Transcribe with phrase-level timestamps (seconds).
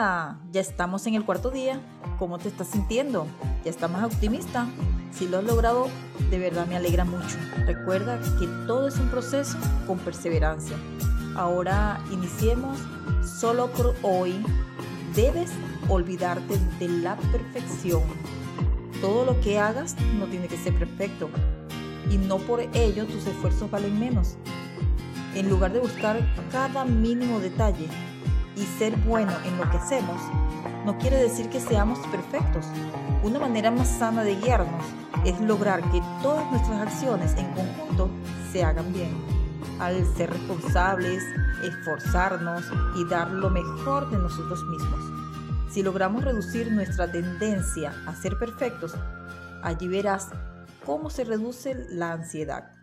[0.00, 1.78] Ya estamos en el cuarto día.
[2.18, 3.26] ¿Cómo te estás sintiendo?
[3.64, 4.66] ¿Ya estás más optimista?
[5.12, 5.88] Si lo has logrado,
[6.30, 7.36] de verdad me alegra mucho.
[7.66, 10.74] Recuerda que todo es un proceso con perseverancia.
[11.36, 12.78] Ahora iniciemos.
[13.22, 14.42] Solo por hoy
[15.14, 15.50] debes
[15.90, 18.02] olvidarte de la perfección.
[19.02, 21.28] Todo lo que hagas no tiene que ser perfecto
[22.10, 24.36] y no por ello tus esfuerzos valen menos.
[25.34, 26.18] En lugar de buscar
[26.50, 27.86] cada mínimo detalle
[28.60, 30.20] y ser bueno en lo que hacemos,
[30.84, 32.66] no quiere decir que seamos perfectos.
[33.22, 34.84] Una manera más sana de guiarnos
[35.24, 38.10] es lograr que todas nuestras acciones en conjunto
[38.52, 39.10] se hagan bien.
[39.78, 41.22] Al ser responsables,
[41.62, 42.64] esforzarnos
[42.96, 45.00] y dar lo mejor de nosotros mismos.
[45.70, 48.94] Si logramos reducir nuestra tendencia a ser perfectos,
[49.62, 50.28] allí verás
[50.84, 52.79] cómo se reduce la ansiedad.